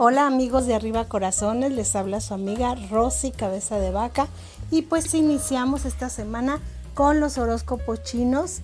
Hola 0.00 0.28
amigos 0.28 0.66
de 0.66 0.76
Arriba 0.76 1.06
Corazones, 1.06 1.72
les 1.72 1.96
habla 1.96 2.20
su 2.20 2.32
amiga 2.32 2.76
Rosy 2.88 3.32
Cabeza 3.32 3.80
de 3.80 3.90
Vaca 3.90 4.28
y 4.70 4.82
pues 4.82 5.12
iniciamos 5.12 5.84
esta 5.86 6.08
semana 6.08 6.60
con 6.94 7.18
los 7.18 7.36
horóscopos 7.36 8.04
chinos 8.04 8.60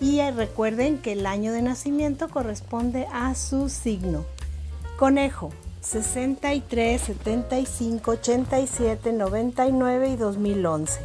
y 0.00 0.20
recuerden 0.32 0.98
que 0.98 1.12
el 1.12 1.24
año 1.24 1.54
de 1.54 1.62
nacimiento 1.62 2.28
corresponde 2.28 3.06
a 3.10 3.34
su 3.36 3.70
signo. 3.70 4.26
Conejo, 4.98 5.48
63, 5.80 7.00
75, 7.00 8.10
87, 8.10 9.14
99 9.14 10.08
y 10.10 10.16
2011. 10.16 11.00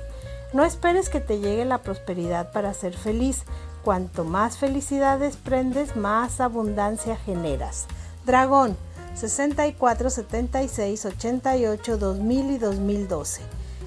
No 0.51 0.65
esperes 0.65 1.07
que 1.07 1.21
te 1.21 1.39
llegue 1.39 1.63
la 1.63 1.77
prosperidad 1.77 2.51
para 2.51 2.73
ser 2.73 2.93
feliz. 2.93 3.43
Cuanto 3.85 4.25
más 4.25 4.57
felicidades 4.57 5.37
prendes, 5.37 5.95
más 5.95 6.41
abundancia 6.41 7.15
generas. 7.15 7.85
Dragón, 8.25 8.75
64, 9.15 10.09
76, 10.09 11.05
88, 11.05 11.97
2000 11.97 12.51
y 12.51 12.57
2012. 12.57 13.41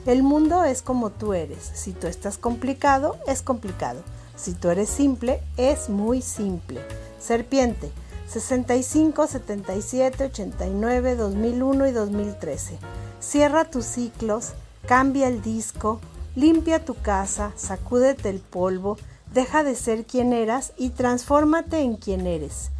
El 0.06 0.22
mundo 0.22 0.64
es 0.64 0.80
como 0.80 1.10
tú 1.10 1.34
eres. 1.34 1.70
Si 1.74 1.92
tú 1.92 2.06
estás 2.06 2.38
complicado, 2.38 3.16
es 3.26 3.42
complicado. 3.42 4.00
Si 4.36 4.54
tú 4.54 4.70
eres 4.70 4.88
simple, 4.88 5.42
es 5.58 5.90
muy 5.90 6.22
simple. 6.22 6.80
Serpiente, 7.20 7.90
65, 8.28 9.26
77, 9.26 10.24
89, 10.24 11.16
2001 11.16 11.88
y 11.88 11.92
2013. 11.92 12.78
Cierra 13.20 13.64
tus 13.66 13.84
ciclos, 13.84 14.52
cambia 14.86 15.28
el 15.28 15.42
disco, 15.42 16.00
limpia 16.36 16.84
tu 16.84 16.94
casa, 16.94 17.52
sacúdete 17.56 18.30
el 18.30 18.40
polvo, 18.40 18.96
deja 19.34 19.62
de 19.62 19.74
ser 19.74 20.06
quien 20.06 20.32
eras 20.32 20.72
y 20.78 20.90
transfórmate 20.90 21.80
en 21.80 21.96
quien 21.96 22.26
eres. 22.26 22.70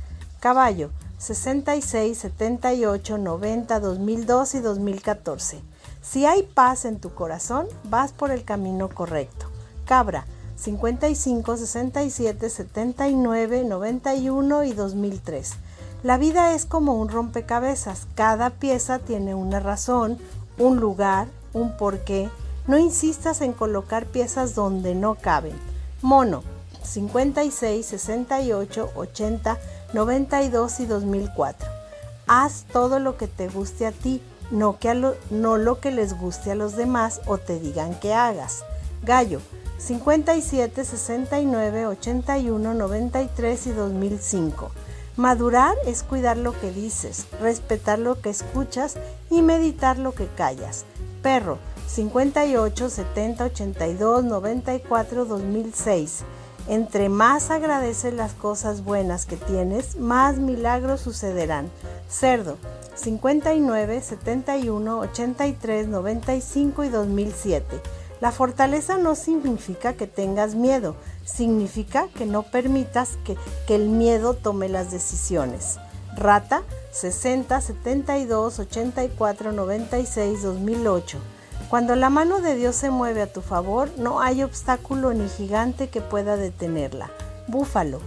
Caballo, 0.41 0.91
66, 1.19 2.17
78, 2.17 3.19
90, 3.19 3.81
2002 3.81 4.55
y 4.55 4.61
2014. 4.61 5.61
Si 6.01 6.25
hay 6.25 6.45
paz 6.45 6.85
en 6.85 7.01
tu 7.01 7.13
corazón, 7.13 7.67
vas 7.85 8.13
por 8.13 8.31
el 8.31 8.45
camino 8.45 8.89
correcto. 8.89 9.47
Cabra, 9.85 10.27
55, 10.57 11.57
67, 11.57 12.49
79, 12.49 13.65
91 13.65 14.65
y 14.65 14.73
2003. 14.73 15.55
La 16.05 16.19
vida 16.19 16.55
es 16.55 16.67
como 16.67 16.95
un 16.95 17.09
rompecabezas. 17.09 18.07
Cada 18.15 18.51
pieza 18.51 19.01
tiene 19.01 19.35
una 19.35 19.59
razón, 19.59 20.19
un 20.57 20.79
lugar, 20.79 21.27
un 21.53 21.77
porqué. 21.77 22.31
No 22.69 22.79
insistas 22.79 23.41
en 23.41 23.53
colocar 23.53 24.07
piezas 24.07 24.55
donde 24.55 24.95
no 24.95 25.17
caben. 25.17 25.55
Mono, 26.01 26.45
56, 26.85 27.85
68, 27.85 28.91
80, 28.95 29.59
92 29.93 30.81
y 30.81 30.87
2004. 30.87 31.69
Haz 32.27 32.65
todo 32.73 32.99
lo 32.99 33.17
que 33.17 33.27
te 33.27 33.49
guste 33.49 33.87
a 33.87 33.93
ti, 33.93 34.23
no, 34.51 34.79
que 34.79 34.95
lo, 34.95 35.15
no 35.31 35.57
lo 35.57 35.81
que 35.81 35.91
les 35.91 36.19
guste 36.19 36.51
a 36.51 36.55
los 36.55 36.77
demás 36.77 37.21
o 37.27 37.39
te 37.39 37.59
digan 37.59 37.99
que 37.99 38.13
hagas. 38.13 38.65
Gallo, 39.03 39.41
57, 39.79 40.85
69, 40.85 41.87
81, 41.87 42.75
93 42.75 43.67
y 43.67 43.71
2005. 43.71 44.71
Madurar 45.17 45.75
es 45.87 46.03
cuidar 46.03 46.37
lo 46.37 46.53
que 46.53 46.71
dices, 46.71 47.27
respetar 47.41 47.99
lo 47.99 48.21
que 48.21 48.31
escuchas 48.31 48.97
y 49.31 49.43
meditar 49.43 49.99
lo 49.99 50.13
que 50.13 50.27
callas. 50.27 50.85
Perro, 51.23 51.59
58, 51.89 52.91
70, 52.91 53.45
82, 53.45 54.25
94, 54.25 55.25
2006. 55.25 56.23
Entre 56.69 57.09
más 57.09 57.51
agradeces 57.51 58.13
las 58.13 58.35
cosas 58.35 58.85
buenas 58.85 59.25
que 59.25 59.37
tienes, 59.37 59.97
más 59.97 60.37
milagros 60.37 61.01
sucederán. 61.01 61.71
Cerdo, 62.11 62.59
59, 62.95 64.03
71, 64.03 64.99
83, 64.99 65.89
95 65.89 66.85
y 66.85 66.89
2007. 66.91 67.81
La 68.21 68.33
fortaleza 68.33 68.99
no 68.99 69.15
significa 69.15 69.95
que 69.95 70.07
tengas 70.07 70.57
miedo, 70.57 70.95
significa 71.25 72.09
que 72.15 72.27
no 72.27 72.43
permitas 72.43 73.17
que, 73.25 73.39
el 73.75 73.89
miedo 73.89 74.35
tome 74.35 74.69
las 74.69 74.91
decisiones. 74.91 75.79
Rata, 76.17 76.65
60, 76.93 77.61
72, 77.63 78.59
84, 78.59 79.53
96, 79.53 80.43
2008. 80.43 81.19
Cuando 81.71 81.97
la 81.97 82.09
mano 82.09 82.41
de 82.41 82.55
Dios 82.55 82.77
se 82.77 82.91
mueve 82.91 83.21
a 83.21 83.31
tu 83.31 83.43
favor, 83.43 83.91
no 83.99 84.21
hay 84.21 84.43
obstáculo 84.43 85.13
ni 85.13 85.29
gigante 85.29 85.91
que 85.91 86.01
pueda 86.01 86.37
detenerla. 86.37 87.11
Búfalo, 87.47 88.01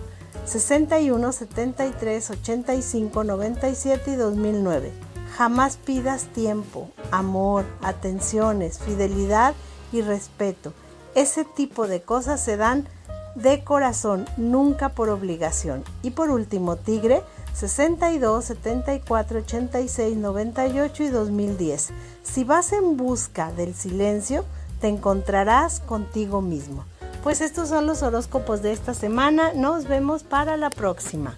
61, 0.45 1.31
73, 1.31 2.31
85, 2.31 3.23
97 3.23 4.11
y 4.11 4.15
2009. 4.15 4.91
Jamás 5.37 5.77
pidas 5.77 6.23
tiempo, 6.33 6.89
amor, 7.11 7.65
atenciones, 7.83 8.79
fidelidad 8.79 9.53
y 9.91 10.01
respeto. 10.01 10.73
Ese 11.13 11.45
tipo 11.45 11.87
de 11.87 12.01
cosas 12.01 12.43
se 12.43 12.57
dan 12.57 12.87
de 13.35 13.63
corazón, 13.63 14.25
nunca 14.37 14.89
por 14.89 15.09
obligación. 15.09 15.83
Y 16.01 16.11
por 16.11 16.31
último, 16.31 16.77
Tigre, 16.77 17.21
62, 17.53 18.45
74, 18.45 19.39
86, 19.39 20.17
98 20.17 21.03
y 21.03 21.07
2010. 21.09 21.89
Si 22.23 22.43
vas 22.43 22.71
en 22.73 22.97
busca 22.97 23.51
del 23.51 23.73
silencio, 23.75 24.45
te 24.79 24.87
encontrarás 24.87 25.79
contigo 25.79 26.41
mismo. 26.41 26.85
Pues 27.23 27.41
estos 27.41 27.69
son 27.69 27.85
los 27.85 28.01
horóscopos 28.01 28.61
de 28.61 28.71
esta 28.71 28.93
semana. 28.93 29.53
Nos 29.53 29.87
vemos 29.87 30.23
para 30.23 30.57
la 30.57 30.69
próxima. 30.71 31.37